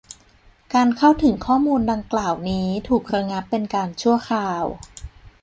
[0.73, 4.63] การเข้าถึงข้อมูลดังกล่าวนี้ ถูกระงับเป็นการชั่วคราว